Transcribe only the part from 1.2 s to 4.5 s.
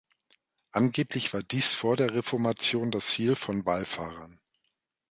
war dies vor der Reformation das Ziel von Wallfahrern.